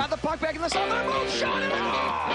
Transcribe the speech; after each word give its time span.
Got 0.00 0.08
the 0.08 0.16
puck 0.16 0.40
back 0.40 0.56
in 0.56 0.62
the 0.62 0.68
zone. 0.70 0.88
They're 0.88 1.04
both 1.04 1.30
shot 1.30 1.60
it 1.60 1.72
out. 1.72 2.30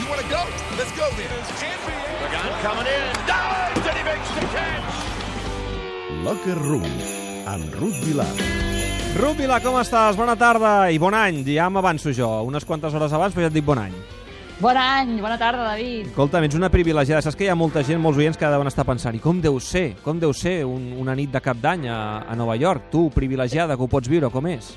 You 0.00 0.06
want 0.10 0.20
to 0.20 0.28
go? 0.28 0.42
Let's 0.76 0.90
go 0.98 1.06
then. 1.14 1.30
Pagan 2.18 2.54
coming 2.66 2.86
in. 2.90 3.06
Dives 3.30 3.86
and 3.86 3.96
he 3.98 4.02
makes 4.02 4.28
the 4.34 4.40
catch. 4.50 4.94
Locker 6.24 6.58
Room, 6.58 6.90
amb 7.46 7.78
Ruth 7.78 8.02
Vilar. 8.02 8.26
Ruth 9.22 9.38
Vila, 9.38 9.60
com 9.62 9.78
estàs? 9.78 10.18
Bona 10.18 10.34
tarda 10.34 10.90
i 10.90 10.98
bon 10.98 11.14
any. 11.14 11.44
Ja 11.54 11.70
m'avanço 11.70 12.10
jo, 12.10 12.42
unes 12.50 12.66
quantes 12.66 12.90
hores 12.98 13.14
abans, 13.14 13.30
però 13.30 13.46
ja 13.46 13.54
et 13.54 13.54
dic 13.54 13.64
bon 13.64 13.78
any. 13.78 13.94
Bon 14.60 14.76
any, 14.78 15.20
bona 15.20 15.34
tarda, 15.34 15.64
David. 15.66 16.12
Escolta, 16.12 16.38
ets 16.46 16.54
una 16.54 16.68
privilegiada. 16.70 17.20
Saps 17.26 17.34
que 17.34 17.48
hi 17.48 17.50
ha 17.50 17.56
molta 17.58 17.82
gent, 17.82 17.98
molts 17.98 18.20
oients 18.22 18.38
que 18.38 18.46
deuen 18.52 18.70
estar 18.70 18.84
pensant 18.86 19.16
i 19.18 19.20
com 19.22 19.40
deu 19.42 19.58
ser, 19.58 19.96
com 20.04 20.20
deu 20.22 20.30
ser 20.30 20.60
un, 20.68 20.92
una 21.02 21.16
nit 21.18 21.32
de 21.34 21.42
cap 21.42 21.58
d'any 21.58 21.88
a, 21.90 21.96
a 22.22 22.36
Nova 22.38 22.54
York? 22.54 22.86
Tu, 22.92 23.08
privilegiada, 23.16 23.74
que 23.74 23.82
ho 23.82 23.90
pots 23.90 24.08
viure, 24.08 24.30
com 24.30 24.46
és? 24.52 24.70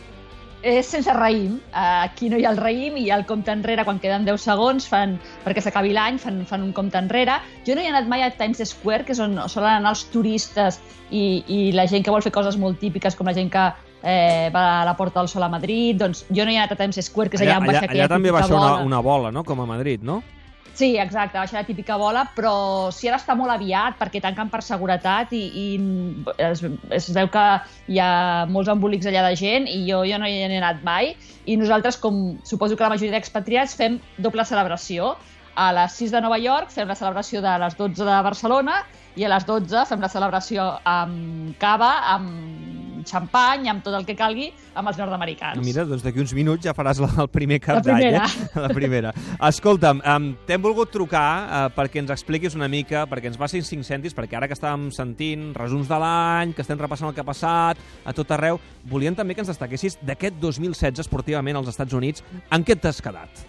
És 0.66 0.90
sense 0.90 1.14
raïm. 1.14 1.60
Aquí 1.78 2.32
no 2.34 2.40
hi 2.42 2.48
ha 2.48 2.56
el 2.56 2.58
raïm 2.58 2.98
i 2.98 3.06
hi 3.06 3.12
ha 3.14 3.20
el 3.22 3.28
compte 3.30 3.54
enrere 3.54 3.86
quan 3.86 4.02
queden 4.02 4.26
10 4.26 4.48
segons 4.50 4.90
fan, 4.90 5.14
perquè 5.46 5.62
s'acabi 5.62 5.94
l'any, 5.94 6.18
fan, 6.18 6.42
fan 6.50 6.66
un 6.66 6.74
compte 6.74 6.98
enrere. 6.98 7.38
Jo 7.68 7.78
no 7.78 7.86
hi 7.86 7.86
he 7.86 7.94
anat 7.94 8.10
mai 8.10 8.26
a 8.26 8.32
Times 8.34 8.66
Square, 8.66 9.06
que 9.06 9.14
és 9.14 9.22
on 9.22 9.38
solen 9.46 9.76
anar 9.78 9.94
els 9.94 10.08
turistes 10.10 10.82
i, 11.12 11.44
i 11.46 11.60
la 11.78 11.86
gent 11.86 12.02
que 12.02 12.12
vol 12.12 12.26
fer 12.26 12.34
coses 12.34 12.58
molt 12.58 12.82
típiques, 12.82 13.16
com 13.16 13.30
la 13.30 13.38
gent 13.38 13.54
que 13.54 13.70
eh, 14.04 14.50
va 14.54 14.82
a 14.82 14.86
la 14.86 14.96
Porta 14.98 15.20
del 15.20 15.30
Sol 15.30 15.44
a 15.44 15.50
Madrid. 15.50 15.98
Doncs 16.00 16.26
jo 16.30 16.46
no 16.46 16.52
hi 16.52 16.56
he 16.56 16.64
anat 16.64 16.74
a 16.74 16.80
Times 16.80 17.00
Square, 17.06 17.30
que 17.30 17.40
és 17.40 17.46
allà, 17.46 17.58
allà, 17.58 17.62
on 17.62 17.72
baixa 17.72 17.84
allà, 17.84 17.92
aquella 17.92 18.08
allà 18.08 18.16
també 18.16 18.34
baixa 18.36 18.54
una, 18.54 18.66
bola. 18.66 18.90
una 18.92 19.04
bola, 19.06 19.32
no?, 19.32 19.46
com 19.48 19.62
a 19.62 19.70
Madrid, 19.70 20.04
no? 20.04 20.22
Sí, 20.78 20.92
exacte, 21.02 21.40
baixa 21.40 21.56
la 21.58 21.66
típica 21.66 21.96
bola, 21.98 22.28
però 22.38 22.92
sí 22.94 23.08
ara 23.10 23.18
està 23.18 23.34
molt 23.34 23.50
aviat 23.50 23.96
perquè 23.98 24.20
tanquen 24.22 24.52
per 24.54 24.60
seguretat 24.62 25.32
i, 25.34 25.40
i 25.58 25.64
es, 26.46 26.62
es 26.94 27.08
veu 27.16 27.32
que 27.34 27.46
hi 27.90 27.98
ha 27.98 28.10
molts 28.46 28.70
embolics 28.70 29.10
allà 29.10 29.24
de 29.26 29.40
gent 29.40 29.66
i 29.66 29.80
jo, 29.88 30.04
jo 30.06 30.20
no 30.22 30.30
hi 30.30 30.36
he 30.44 30.52
anat 30.60 30.84
mai 30.86 31.16
i 31.50 31.56
nosaltres, 31.58 31.98
com 31.98 32.38
suposo 32.46 32.78
que 32.78 32.86
la 32.86 32.92
majoria 32.94 33.16
d'expatriats, 33.16 33.74
fem 33.80 33.98
doble 34.22 34.46
celebració. 34.46 35.16
A 35.58 35.72
les 35.74 35.98
6 35.98 36.14
de 36.14 36.22
Nova 36.22 36.38
York 36.38 36.70
fem 36.70 36.86
la 36.86 37.00
celebració 37.00 37.42
de 37.42 37.58
les 37.64 37.74
12 37.80 38.06
de 38.06 38.22
Barcelona 38.30 38.84
i 39.18 39.26
a 39.26 39.34
les 39.34 39.50
12 39.50 39.88
fem 39.90 40.06
la 40.06 40.12
celebració 40.14 40.68
amb 40.86 41.58
cava, 41.58 41.90
amb 42.14 42.87
xampany, 43.08 43.70
amb 43.72 43.84
tot 43.86 43.96
el 43.98 44.06
que 44.08 44.16
calgui, 44.20 44.50
amb 44.78 44.92
els 44.92 45.00
nord-americans. 45.00 45.64
Mira, 45.66 45.86
doncs 45.88 46.04
d'aquí 46.06 46.22
uns 46.22 46.34
minuts 46.38 46.66
ja 46.68 46.76
faràs 46.78 47.00
la, 47.04 47.10
el 47.24 47.30
primer 47.34 47.60
cap 47.64 47.80
La 47.80 47.82
d'any. 47.88 48.04
primera. 48.04 48.28
Eh? 48.28 48.62
La 48.68 48.70
primera. 48.76 49.14
Escolta'm, 49.50 50.04
um, 50.04 50.30
t'hem 50.48 50.62
volgut 50.64 50.92
trucar 50.94 51.26
uh, 51.48 51.64
perquè 51.76 52.04
ens 52.04 52.14
expliquis 52.14 52.56
una 52.60 52.70
mica, 52.72 53.06
perquè 53.10 53.32
ens 53.32 53.40
passin 53.40 53.66
cinc 53.66 53.88
cèntims, 53.88 54.16
perquè 54.18 54.38
ara 54.38 54.48
que 54.52 54.58
estàvem 54.58 54.90
sentint 54.96 55.50
resums 55.58 55.90
de 55.90 56.00
l'any, 56.04 56.54
que 56.54 56.66
estem 56.66 56.80
repassant 56.80 57.10
el 57.10 57.16
que 57.18 57.24
ha 57.24 57.28
passat 57.28 57.82
a 58.06 58.14
tot 58.14 58.32
arreu, 58.38 58.60
volíem 58.86 59.16
també 59.18 59.36
que 59.36 59.42
ens 59.46 59.52
destaquessis 59.52 60.00
d'aquest 60.06 60.38
2016 60.44 61.06
esportivament 61.08 61.58
als 61.58 61.74
Estats 61.74 61.96
Units. 61.98 62.26
En 62.52 62.64
què 62.68 62.76
t'has 62.80 63.02
quedat? 63.02 63.48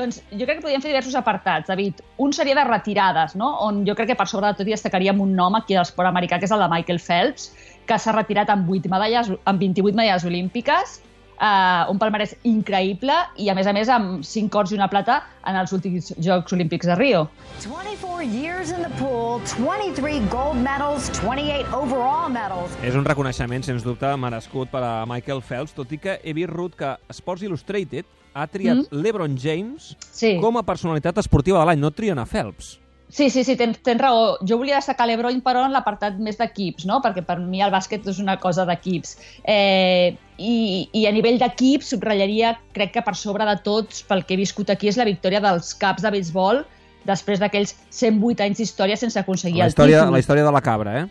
Doncs 0.00 0.22
jo 0.32 0.46
crec 0.48 0.60
que 0.60 0.64
podríem 0.64 0.80
fer 0.80 0.94
diversos 0.94 1.16
apartats, 1.18 1.68
David. 1.68 1.98
Un 2.24 2.32
seria 2.32 2.56
de 2.56 2.64
retirades, 2.64 3.34
no? 3.36 3.50
on 3.66 3.82
jo 3.84 3.92
crec 3.98 4.12
que 4.12 4.16
per 4.16 4.26
sobre 4.30 4.48
de 4.48 4.56
tot 4.60 4.70
hi 4.70 4.72
destacaríem 4.72 5.20
un 5.20 5.34
nom 5.36 5.58
aquí 5.58 5.76
a 5.76 5.82
l'esport 5.82 6.08
americà, 6.08 6.38
que 6.40 6.48
és 6.48 6.54
el 6.56 6.64
de 6.64 6.70
Michael 6.72 7.02
Phelps, 7.04 7.50
que 7.84 7.98
s'ha 8.00 8.14
retirat 8.16 8.48
amb, 8.54 8.70
8 8.70 8.88
medalles, 8.92 9.28
amb 9.44 9.60
28 9.60 9.98
medalles 9.98 10.24
olímpiques, 10.30 11.00
eh, 11.40 11.90
un 11.90 11.98
palmarès 11.98 12.36
increïble 12.44 13.14
i, 13.40 13.48
a 13.50 13.54
més 13.56 13.66
a 13.66 13.72
més, 13.76 13.88
amb 13.88 14.24
5 14.26 14.58
ors 14.60 14.72
i 14.72 14.78
una 14.78 14.88
plata 14.92 15.22
en 15.48 15.56
els 15.56 15.72
últims 15.72 16.12
Jocs 16.20 16.52
Olímpics 16.52 16.86
de 16.90 16.96
Rio. 16.98 17.24
24 17.64 18.22
years 18.28 18.70
in 18.70 18.82
the 18.84 18.92
pool, 19.00 19.40
23 19.56 20.28
gold 20.30 20.60
medals, 20.60 21.08
28 21.24 21.72
overall 21.76 22.30
medals. 22.32 22.76
És 22.84 22.94
un 22.94 23.04
reconeixement, 23.08 23.64
sens 23.64 23.84
dubte, 23.86 24.12
merescut 24.20 24.70
per 24.72 24.84
a 24.84 24.94
Michael 25.08 25.42
Phelps, 25.42 25.74
tot 25.76 25.92
i 25.92 25.98
que 25.98 26.18
he 26.22 26.36
vist, 26.36 26.52
Ruth, 26.52 26.76
que 26.78 26.94
Sports 27.16 27.42
Illustrated 27.46 28.04
ha 28.34 28.46
triat 28.46 28.84
mm. 28.84 29.00
LeBron 29.02 29.34
James 29.40 29.96
Sí. 30.12 30.36
com 30.40 30.56
a 30.60 30.62
personalitat 30.62 31.18
esportiva 31.18 31.58
de 31.60 31.66
l'any, 31.70 31.80
no 31.80 31.90
trien 31.90 32.18
a 32.18 32.26
Phelps. 32.28 32.76
Sí, 33.10 33.28
sí, 33.28 33.42
sí, 33.42 33.56
tens, 33.58 33.80
tens 33.82 34.00
raó. 34.00 34.36
Jo 34.46 34.56
volia 34.60 34.78
destacar 34.78 35.08
l'Ebron, 35.10 35.40
però, 35.42 35.64
en 35.66 35.74
l'apartat 35.74 36.18
més 36.22 36.38
d'equips, 36.38 36.86
no? 36.86 37.00
perquè 37.02 37.24
per 37.26 37.40
mi 37.42 37.62
el 37.64 37.72
bàsquet 37.74 38.06
és 38.06 38.20
una 38.22 38.36
cosa 38.38 38.64
d'equips. 38.68 39.16
Eh, 39.42 40.14
i, 40.38 40.88
I 40.94 41.06
a 41.10 41.12
nivell 41.14 41.40
d'equips, 41.42 41.90
subratllaria, 41.94 42.54
crec 42.76 42.94
que 42.94 43.02
per 43.06 43.16
sobre 43.18 43.48
de 43.48 43.56
tots, 43.66 44.04
pel 44.06 44.22
que 44.24 44.36
he 44.36 44.40
viscut 44.40 44.70
aquí, 44.70 44.88
és 44.88 45.00
la 45.00 45.08
victòria 45.08 45.42
dels 45.42 45.74
caps 45.80 46.06
de 46.06 46.14
béisbol 46.14 46.62
després 47.08 47.40
d'aquells 47.42 47.74
108 47.96 48.44
anys 48.46 48.60
d'història 48.60 48.98
sense 49.00 49.18
aconseguir 49.18 49.62
La 49.62 49.66
el 49.70 49.74
història, 49.74 50.04
títol. 50.04 50.14
la 50.14 50.22
història 50.22 50.46
de 50.46 50.54
la 50.54 50.62
cabra, 50.62 50.98
eh? 51.00 51.08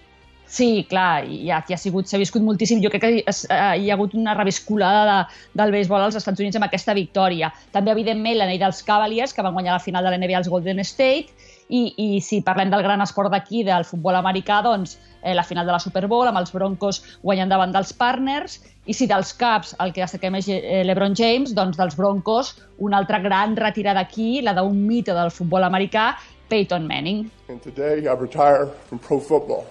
Sí, 0.50 0.88
clar, 0.90 1.28
i 1.30 1.52
aquí 1.54 1.76
ha 1.76 1.78
sigut, 1.78 2.08
s'ha 2.10 2.18
viscut 2.18 2.42
moltíssim. 2.42 2.80
Jo 2.82 2.90
crec 2.90 3.04
que 3.04 3.24
es, 3.30 3.44
eh, 3.54 3.58
hi 3.84 3.92
ha 3.92 3.94
hagut 3.94 4.16
una 4.18 4.34
reviscolada 4.34 5.04
de, 5.06 5.18
del 5.62 5.76
béisbol 5.76 6.02
als 6.02 6.18
Estats 6.18 6.42
Units 6.42 6.58
amb 6.58 6.66
aquesta 6.66 6.96
victòria. 6.98 7.52
També, 7.76 7.92
evidentment, 7.94 8.40
l'anell 8.40 8.64
dels 8.64 8.82
Cavaliers, 8.88 9.36
que 9.36 9.46
van 9.46 9.54
guanyar 9.54 9.76
la 9.78 9.84
final 9.84 10.04
de 10.04 10.10
la 10.10 10.18
NBA 10.18 10.40
als 10.40 10.50
Golden 10.50 10.82
State, 10.82 11.30
i, 11.70 11.94
i 11.98 12.20
si 12.22 12.42
parlem 12.46 12.72
del 12.74 12.84
gran 12.86 13.02
esport 13.06 13.32
d'aquí, 13.34 13.64
del 13.64 13.86
futbol 13.86 14.18
americà, 14.18 14.60
doncs 14.66 14.98
eh, 15.22 15.36
la 15.38 15.46
final 15.46 15.70
de 15.70 15.76
la 15.76 15.80
Super 15.80 16.08
Bowl, 16.10 16.28
amb 16.28 16.42
els 16.42 16.52
Broncos 16.54 17.02
guanyant 17.22 17.54
davant 17.54 17.74
dels 17.76 17.94
partners, 17.94 18.60
i 18.90 18.96
si 18.98 19.08
dels 19.10 19.32
Caps, 19.38 19.76
el 19.84 19.94
que 19.94 20.04
destaquem 20.04 20.40
és 20.42 20.50
eh, 20.50 20.84
l'Ebron 20.86 21.16
James, 21.18 21.54
doncs 21.58 21.78
dels 21.78 21.98
Broncos, 22.00 22.56
una 22.80 22.98
altra 22.98 23.22
gran 23.22 23.56
retirada 23.58 24.02
aquí, 24.02 24.40
la 24.42 24.56
d'un 24.58 24.82
mite 24.88 25.14
del 25.14 25.32
futbol 25.32 25.68
americà, 25.68 26.14
Peyton 26.50 26.88
Manning. 26.90 27.28
And 27.48 27.62
today 27.62 28.08
I 28.10 28.16
retire 28.18 28.70
from 28.90 28.98
pro 29.00 29.20
football. 29.20 29.68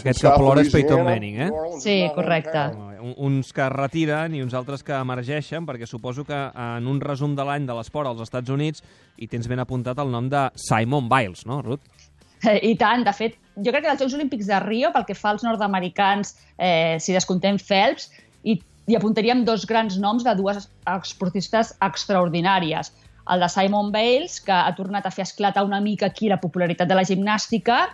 Aquest 0.00 0.20
que 0.20 0.32
plora 0.36 0.64
és 0.64 0.70
Peyton. 0.72 1.02
Manning, 1.06 1.38
eh? 1.46 1.50
Sí, 1.80 1.96
correcte. 2.14 2.66
Uns 3.16 3.54
que 3.56 3.68
retiren 3.72 4.34
i 4.36 4.42
uns 4.44 4.56
altres 4.58 4.84
que 4.84 4.92
emergeixen, 4.96 5.64
perquè 5.68 5.88
suposo 5.88 6.26
que 6.28 6.36
en 6.36 6.88
un 6.90 7.00
resum 7.00 7.32
de 7.38 7.46
l'any 7.48 7.68
de 7.68 7.76
l'esport 7.78 8.10
als 8.10 8.20
Estats 8.26 8.52
Units 8.52 8.84
hi 9.16 9.28
tens 9.30 9.48
ben 9.48 9.62
apuntat 9.62 9.98
el 10.04 10.12
nom 10.12 10.28
de 10.28 10.46
Simon 10.60 11.08
Biles, 11.08 11.46
no, 11.48 11.62
Ruth? 11.64 12.08
I 12.70 12.74
tant, 12.80 13.04
de 13.04 13.14
fet, 13.16 13.36
jo 13.56 13.72
crec 13.72 13.84
que 13.84 13.90
dels 13.92 14.02
Jocs 14.04 14.16
Olímpics 14.18 14.48
de 14.48 14.60
Rio, 14.64 14.92
pel 14.94 15.06
que 15.08 15.16
fa 15.16 15.34
als 15.34 15.44
nord-americans, 15.46 16.34
eh, 16.56 16.96
si 17.00 17.16
descontem 17.16 17.60
Phelps, 17.60 18.10
i, 18.44 18.56
i 18.88 18.96
apuntaríem 18.96 19.44
dos 19.48 19.66
grans 19.68 19.98
noms 20.00 20.24
de 20.26 20.34
dues 20.38 20.68
esportistes 20.88 21.74
extraordinàries. 21.84 22.92
El 23.30 23.40
de 23.40 23.48
Simon 23.48 23.92
Bales, 23.94 24.40
que 24.42 24.52
ha 24.52 24.74
tornat 24.74 25.06
a 25.06 25.12
fer 25.14 25.22
esclatar 25.26 25.64
una 25.64 25.80
mica 25.80 26.10
aquí 26.10 26.28
la 26.28 26.40
popularitat 26.40 26.88
de 26.88 26.96
la 26.98 27.04
gimnàstica, 27.06 27.84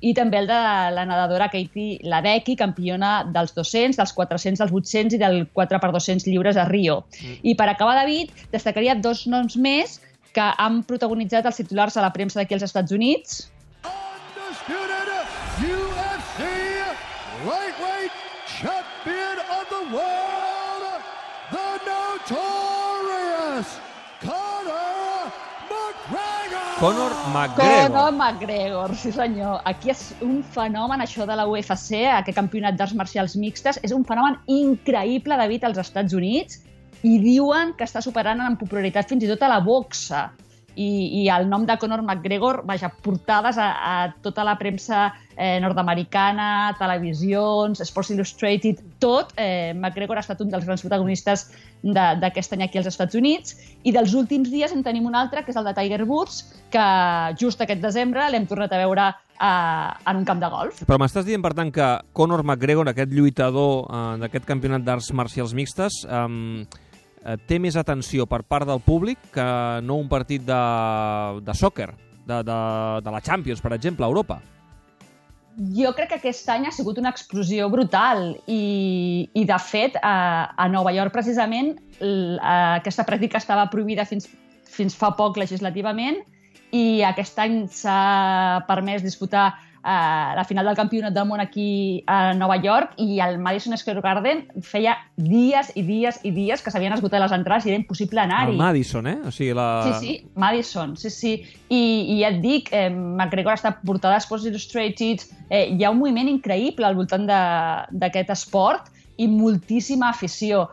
i 0.00 0.12
també 0.16 0.42
el 0.42 0.48
de 0.48 0.60
la 0.92 1.04
nedadora 1.08 1.48
Katie 1.52 2.00
Ledecky, 2.04 2.56
campiona 2.56 3.24
dels 3.32 3.54
200, 3.56 3.96
dels 3.96 4.12
400, 4.12 4.60
dels 4.60 4.72
800 4.72 5.16
i 5.16 5.20
del 5.22 5.38
4x200 5.56 6.28
lliures 6.28 6.56
a 6.56 6.66
Rio. 6.68 7.04
Mm. 7.20 7.38
I 7.42 7.56
per 7.56 7.70
acabar, 7.72 7.96
David, 8.02 8.32
destacaria 8.52 8.96
dos 8.96 9.26
noms 9.26 9.56
més 9.56 10.00
que 10.36 10.50
han 10.60 10.82
protagonitzat 10.84 11.48
els 11.48 11.62
titulars 11.62 11.96
a 11.96 12.04
la 12.04 12.12
premsa 12.12 12.42
d'aquí 12.42 12.58
als 12.58 12.66
Estats 12.68 12.92
Units, 12.92 13.46
undisputed 13.86 15.08
UFC 15.64 16.40
lightweight 17.48 18.12
champion 18.46 19.36
of 19.56 19.64
the 19.72 19.82
world, 19.96 20.84
the 21.50 21.68
notorious 21.88 23.68
Conor 24.20 25.32
McGregor. 25.70 26.75
Conor 26.86 27.10
McGregor. 27.34 27.90
Conor 27.90 28.12
McGregor, 28.12 28.94
sí 28.94 29.10
senyor. 29.10 29.58
Aquí 29.66 29.90
és 29.90 30.12
un 30.22 30.36
fenomen, 30.46 31.00
això 31.02 31.24
de 31.26 31.34
la 31.34 31.48
UFC, 31.50 32.04
aquest 32.14 32.36
campionat 32.36 32.76
d'arts 32.78 32.94
marcials 32.94 33.34
mixtes, 33.42 33.80
és 33.82 33.90
un 33.90 34.04
fenomen 34.06 34.36
increïble, 34.46 35.34
David, 35.34 35.66
als 35.66 35.80
Estats 35.82 36.14
Units, 36.14 36.60
i 37.02 37.16
diuen 37.18 37.72
que 37.74 37.88
està 37.90 37.98
superant 38.04 38.38
en 38.46 38.54
popularitat 38.60 39.10
fins 39.10 39.26
i 39.26 39.32
tot 39.32 39.42
a 39.42 39.50
la 39.50 39.58
boxa. 39.66 40.28
I, 40.76 41.22
i 41.22 41.28
el 41.32 41.48
nom 41.48 41.64
de 41.66 41.78
Conor 41.80 42.02
McGregor, 42.04 42.60
vaja, 42.68 42.90
portades 43.02 43.56
a, 43.58 43.70
a 43.72 43.94
tota 44.22 44.44
la 44.44 44.56
premsa 44.60 45.08
eh, 45.36 45.58
nord-americana, 45.60 46.76
televisions, 46.78 47.80
Sports 47.80 48.12
Illustrated, 48.12 48.82
tot. 49.00 49.32
Eh, 49.36 49.72
McGregor 49.74 50.20
ha 50.20 50.24
estat 50.24 50.40
un 50.44 50.52
dels 50.52 50.64
grans 50.68 50.84
protagonistes 50.84 51.46
d'aquest 51.82 52.56
any 52.56 52.66
aquí 52.66 52.80
als 52.80 52.90
Estats 52.90 53.16
Units. 53.16 53.56
I 53.84 53.92
dels 53.96 54.14
últims 54.16 54.50
dies 54.52 54.72
en 54.72 54.82
tenim 54.84 55.06
un 55.08 55.16
altre, 55.16 55.44
que 55.44 55.52
és 55.52 55.60
el 55.60 55.68
de 55.68 55.74
Tiger 55.76 56.04
Woods, 56.04 56.42
que 56.72 56.86
just 57.40 57.60
aquest 57.62 57.84
desembre 57.84 58.28
l'hem 58.32 58.48
tornat 58.48 58.72
a 58.72 58.80
veure 58.84 59.10
eh, 59.40 60.10
en 60.10 60.16
un 60.16 60.24
camp 60.24 60.40
de 60.42 60.50
golf. 60.52 60.82
Però 60.88 60.98
m'estàs 61.00 61.28
dient, 61.28 61.44
per 61.44 61.54
tant, 61.56 61.70
que 61.72 61.92
Conor 62.16 62.42
McGregor, 62.44 62.90
aquest 62.90 63.12
lluitador 63.12 63.86
eh, 63.86 64.02
d'aquest 64.24 64.48
campionat 64.48 64.84
d'arts 64.86 65.12
marcials 65.16 65.54
mixtes, 65.56 66.02
eh, 66.04 66.84
té 67.48 67.58
més 67.58 67.76
atenció 67.76 68.26
per 68.30 68.42
part 68.46 68.68
del 68.68 68.82
públic 68.84 69.18
que 69.34 69.46
no 69.82 69.96
un 69.98 70.08
partit 70.08 70.44
de, 70.46 70.60
de 71.42 71.54
sòquer, 71.58 71.88
de, 72.26 72.42
de, 72.46 72.58
de 73.02 73.14
la 73.14 73.22
Champions, 73.24 73.62
per 73.62 73.74
exemple, 73.74 74.06
a 74.06 74.10
Europa. 74.10 74.40
Jo 75.56 75.94
crec 75.96 76.10
que 76.10 76.18
aquest 76.20 76.48
any 76.52 76.66
ha 76.68 76.72
sigut 76.74 76.98
una 77.00 77.10
explosió 77.14 77.70
brutal 77.72 78.34
i, 78.44 79.28
i 79.32 79.44
de 79.48 79.58
fet, 79.64 79.96
a, 80.04 80.52
a 80.52 80.66
Nova 80.68 80.92
York, 80.92 81.14
precisament, 81.14 81.72
l, 82.04 82.36
a, 82.36 82.76
aquesta 82.82 83.06
pràctica 83.08 83.40
estava 83.40 83.64
prohibida 83.72 84.04
fins, 84.04 84.28
fins 84.68 84.96
fa 84.98 85.14
poc 85.16 85.40
legislativament 85.40 86.20
i 86.76 87.00
aquest 87.08 87.38
any 87.40 87.62
s'ha 87.72 88.66
permès 88.68 89.04
disputar 89.06 89.54
eh, 89.86 90.34
la 90.34 90.42
final 90.48 90.66
del 90.66 90.74
campionat 90.74 91.14
del 91.14 91.28
món 91.30 91.38
aquí 91.40 92.02
a 92.10 92.32
Nova 92.34 92.56
York 92.58 92.96
i 92.98 93.20
al 93.22 93.38
Madison 93.38 93.76
Square 93.78 94.02
Garden 94.02 94.40
feia 94.66 94.96
dies 95.16 95.70
i 95.78 95.84
dies 95.86 96.18
i 96.26 96.32
dies 96.34 96.60
que 96.64 96.72
s'havien 96.74 96.92
esgotat 96.96 97.22
les 97.22 97.32
entrades 97.36 97.66
i 97.66 97.70
era 97.70 97.78
impossible 97.78 98.20
anar-hi. 98.24 98.56
El 98.56 98.58
Madison, 98.58 99.06
eh? 99.06 99.18
O 99.24 99.30
sigui, 99.30 99.52
la... 99.54 99.68
Sí, 99.86 99.92
sí, 100.02 100.16
Madison, 100.34 100.96
sí, 100.98 101.10
sí. 101.14 101.32
I, 101.70 101.80
i 102.16 102.18
ja 102.24 102.32
et 102.34 102.40
dic, 102.42 102.72
eh, 102.74 102.88
McGregor 102.90 103.54
està 103.54 103.76
portada 103.86 104.18
a 104.18 104.24
Sports 104.24 104.44
Illustrated, 104.50 105.22
eh, 105.48 105.68
hi 105.76 105.84
ha 105.86 105.90
un 105.94 106.02
moviment 106.02 106.28
increïble 106.28 106.84
al 106.86 106.98
voltant 106.98 107.24
de- 107.30 107.98
d'aquest 108.02 108.34
esport 108.34 108.90
i 109.16 109.28
moltíssima 109.30 110.10
afició. 110.10 110.66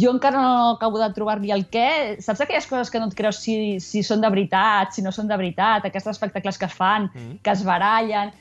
Jo 0.00 0.12
encara 0.14 0.40
no 0.42 0.70
acabo 0.74 0.98
de 0.98 1.08
trobar-li 1.14 1.52
el 1.54 1.66
què. 1.72 2.18
Saps 2.24 2.42
aquelles 2.44 2.66
coses 2.66 2.90
que 2.90 3.00
no 3.00 3.08
et 3.10 3.16
creus 3.18 3.40
si, 3.44 3.78
si 3.80 4.02
són 4.06 4.20
de 4.24 4.30
veritat, 4.30 4.92
si 4.94 5.02
no 5.02 5.12
són 5.14 5.28
de 5.30 5.36
veritat, 5.36 5.84
aquests 5.88 6.12
espectacles 6.14 6.58
que 6.58 6.66
es 6.66 6.76
fan, 6.76 7.10
Mm. 7.14 7.40
que 7.42 7.50
es 7.50 7.64
barallen... 7.64 8.34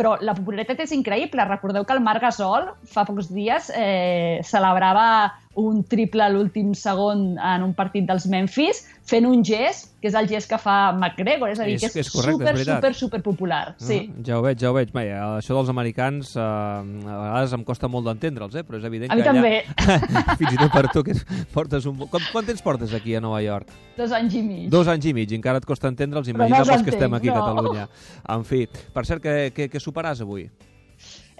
Però 0.00 0.14
la 0.24 0.32
popularitat 0.32 0.78
és 0.80 0.92
increïble. 0.96 1.44
Recordeu 1.44 1.84
que 1.84 1.92
el 1.92 2.00
Marc 2.00 2.22
Gasol 2.22 2.70
fa 2.88 3.02
pocs 3.04 3.26
dies 3.28 3.66
eh, 3.74 4.40
celebrava 4.48 5.34
un 5.58 5.82
triple 5.82 6.22
a 6.22 6.28
l'últim 6.30 6.74
segon 6.78 7.34
en 7.42 7.64
un 7.66 7.72
partit 7.74 8.04
dels 8.06 8.28
Memphis 8.30 8.84
fent 9.10 9.24
un 9.26 9.40
gest, 9.42 9.88
que 10.00 10.06
és 10.06 10.14
el 10.14 10.28
gest 10.30 10.46
que 10.48 10.56
fa 10.62 10.92
McGregor. 10.94 11.50
És 11.50 11.58
a 11.58 11.64
dir, 11.66 11.74
És- 11.74 11.80
que 11.92 11.98
és, 12.00 12.06
és 12.06 12.10
correcte, 12.14 12.30
és 12.30 12.38
super, 12.38 12.54
veritat. 12.54 12.76
super, 12.76 12.94
super 12.94 13.20
popular. 13.22 13.74
Sí. 13.76 13.98
Ah, 14.14 14.22
ja 14.28 14.38
ho 14.38 14.42
veig, 14.42 14.58
ja 14.62 14.70
ho 14.70 14.74
veig. 14.76 14.92
Bé, 14.94 15.08
això 15.10 15.56
dels 15.58 15.68
americans 15.68 16.36
eh, 16.36 16.40
a 16.40 16.84
vegades 16.84 17.52
em 17.58 17.64
costa 17.64 17.88
molt 17.88 18.06
d'entendre'ls, 18.06 18.54
eh? 18.54 18.62
però 18.62 18.78
és 18.78 18.84
evident 18.84 19.10
A 19.10 19.16
que 19.16 19.22
allà... 19.26 19.34
també. 19.34 19.64
Fins 20.38 20.52
i 20.54 20.56
tot 20.62 20.70
per 20.70 20.86
tu, 20.94 21.02
que 21.02 21.18
portes 21.52 21.84
un... 21.90 21.98
Quant, 22.06 22.30
quant 22.30 22.46
temps 22.46 22.62
portes 22.62 22.94
aquí 22.94 23.16
a 23.16 23.20
Nova 23.20 23.42
York? 23.42 23.66
Dos 23.98 24.12
anys 24.12 24.34
i 24.38 24.42
mig. 24.46 24.70
Dos 24.70 24.86
anys 24.86 25.10
i 25.10 25.12
mig, 25.12 25.32
encara 25.34 25.58
et 25.58 25.66
costa 25.66 25.90
entendre'ls, 25.90 26.30
Però 26.30 26.36
imagina 26.46 26.62
no 26.62 26.70
pels 26.70 26.86
que 26.86 26.94
estem 26.94 27.14
aquí 27.18 27.28
a 27.28 27.34
no. 27.34 27.40
Catalunya. 27.42 27.88
En 28.28 28.44
fi, 28.46 28.68
per 28.94 29.04
cert, 29.04 29.20
què, 29.26 29.50
què, 29.52 29.66
què 29.68 29.82
soparàs 29.82 30.22
avui? 30.22 30.46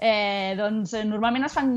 Eh, 0.01 0.55
doncs 0.57 0.95
eh, 0.97 1.03
normalment 1.05 1.45
es 1.45 1.53
fan 1.53 1.67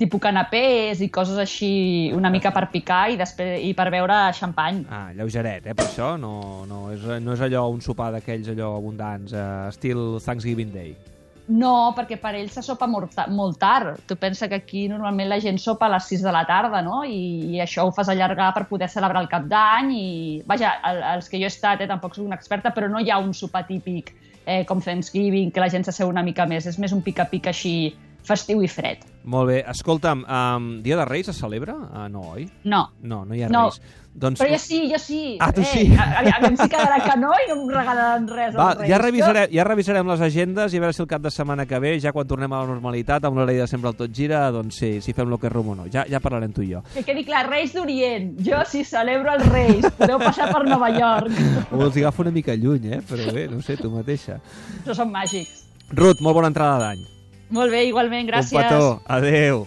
tipus 0.00 0.22
canapés 0.24 1.02
i 1.04 1.10
coses 1.12 1.36
així 1.42 2.08
una 2.16 2.30
mica 2.32 2.54
per 2.56 2.70
picar 2.72 3.02
i, 3.12 3.18
després, 3.20 3.58
i 3.60 3.74
per 3.76 3.90
beure 3.92 4.16
xampany. 4.32 4.80
Ah, 4.88 5.10
lleugeret, 5.12 5.68
eh, 5.68 5.76
per 5.76 5.84
això? 5.84 6.14
No, 6.16 6.64
no, 6.70 6.86
és, 6.94 7.04
no 7.20 7.36
és 7.36 7.44
allò 7.44 7.66
un 7.68 7.84
sopar 7.84 8.14
d'aquells 8.16 8.48
allò 8.54 8.78
abundants, 8.78 9.36
eh, 9.36 9.50
estil 9.68 10.22
Thanksgiving 10.24 10.72
Day. 10.72 10.96
No, 11.46 11.92
perquè 11.92 12.16
per 12.16 12.30
ells 12.38 12.54
se 12.56 12.62
sopa 12.64 12.86
molt, 12.88 13.18
molt 13.28 13.58
tard. 13.60 13.98
Tu 14.08 14.16
pensa 14.16 14.48
que 14.48 14.56
aquí 14.62 14.86
normalment 14.88 15.28
la 15.28 15.40
gent 15.44 15.58
sopa 15.60 15.90
a 15.90 15.92
les 15.92 16.06
6 16.08 16.22
de 16.24 16.32
la 16.32 16.44
tarda, 16.48 16.80
no? 16.82 17.02
I, 17.04 17.18
i 17.52 17.60
això 17.60 17.84
ho 17.84 17.92
fas 17.92 18.08
allargar 18.08 18.54
per 18.56 18.64
poder 18.70 18.88
celebrar 18.88 19.20
el 19.20 19.28
cap 19.28 19.44
d'any 19.50 19.90
i... 19.92 20.06
Vaja, 20.48 20.72
el, 20.88 21.02
els 21.12 21.28
que 21.28 21.36
jo 21.42 21.44
he 21.44 21.52
estat, 21.52 21.84
eh, 21.84 21.90
tampoc 21.90 22.16
soc 22.16 22.24
una 22.24 22.38
experta, 22.40 22.72
però 22.72 22.88
no 22.88 23.02
hi 23.02 23.12
ha 23.12 23.20
un 23.20 23.36
sopar 23.36 23.66
típic 23.68 24.14
eh, 24.46 24.64
com 24.64 24.80
Thanksgiving, 24.80 25.52
que 25.52 25.60
la 25.60 25.68
gent 25.68 25.84
s'asseu 25.84 26.08
una 26.08 26.24
mica 26.24 26.48
més. 26.48 26.64
És 26.70 26.80
més 26.80 26.96
un 26.96 27.04
pica-pica 27.04 27.52
així 27.52 27.92
festiu 28.24 28.62
i 28.64 28.68
fred. 28.68 29.04
Molt 29.24 29.48
bé, 29.48 29.58
escolta'm, 29.72 30.24
um, 30.28 30.70
Dia 30.84 30.98
de 31.00 31.04
Reis 31.08 31.30
es 31.32 31.38
celebra? 31.40 31.76
Ah, 31.92 32.08
no, 32.12 32.26
oi? 32.34 32.48
No. 32.64 32.88
No, 33.02 33.24
no 33.24 33.36
hi 33.36 33.44
ha 33.44 33.48
No. 33.52 33.68
Reis. 33.70 33.80
Doncs, 34.14 34.38
Però 34.38 34.46
jo 34.52 34.58
sí, 34.62 34.76
jo 34.86 34.98
sí. 35.02 35.36
Ah, 35.42 35.50
tu 35.52 35.60
eh, 35.60 35.64
sí. 35.66 35.96
A, 35.98 36.20
a, 36.20 36.36
a 36.36 36.48
mi 36.50 36.54
sí 36.54 36.68
quedarà 36.70 37.00
que 37.02 37.16
no 37.18 37.32
i 37.34 37.48
no 37.48 37.56
em 37.56 37.62
regalaran 37.72 38.28
res. 38.30 38.52
Va, 38.54 38.68
ja 38.86 39.00
revisarem, 39.02 39.48
ja 39.50 39.64
revisarem 39.66 40.06
les 40.06 40.20
agendes 40.22 40.70
i 40.70 40.78
a 40.78 40.84
veure 40.84 40.94
si 40.94 41.02
el 41.02 41.08
cap 41.10 41.24
de 41.24 41.32
setmana 41.34 41.66
que 41.66 41.80
ve, 41.82 41.96
ja 41.98 42.12
quan 42.14 42.28
tornem 42.30 42.52
a 42.54 42.60
la 42.62 42.68
normalitat, 42.70 43.26
amb 43.26 43.40
l'hora 43.40 43.56
de 43.56 43.66
sempre 43.66 43.90
el 43.90 43.96
tot 43.98 44.14
gira, 44.14 44.44
doncs 44.54 44.78
sí, 44.78 44.92
si 45.02 45.16
fem 45.16 45.26
lo 45.32 45.40
que 45.42 45.48
és 45.50 45.54
rum 45.56 45.72
o 45.72 45.74
no. 45.80 45.88
Ja, 45.90 46.04
ja 46.06 46.20
parlarem 46.22 46.54
tu 46.54 46.62
i 46.62 46.70
jo. 46.76 46.84
Que 46.94 47.02
quedi 47.08 47.24
clar, 47.26 47.48
Reis 47.50 47.74
d'Orient. 47.74 48.36
Jo 48.46 48.62
sí 48.70 48.84
celebro 48.86 49.34
els 49.34 49.50
Reis. 49.50 49.88
Podeu 49.98 50.22
passar 50.22 50.46
per 50.52 50.62
Nova 50.68 50.92
York. 50.94 51.34
O 51.72 51.82
els 51.82 51.98
agafa 51.98 52.22
una 52.22 52.34
mica 52.38 52.54
lluny, 52.54 52.92
eh? 53.00 53.02
Però 53.08 53.34
bé, 53.34 53.48
no 53.50 53.58
sé, 53.66 53.74
tu 53.80 53.90
mateixa. 53.90 54.38
Però 54.84 54.94
són 54.94 55.10
màgics. 55.10 55.64
Ruth, 55.90 56.22
molt 56.22 56.38
bona 56.38 56.54
entrada 56.54 56.78
d'any. 56.86 57.02
Molt 57.50 57.70
bé, 57.70 57.84
igualment, 57.84 58.26
gràcies. 58.26 58.52
Un 58.52 58.62
petó. 58.62 59.02
Adéu. 59.06 59.66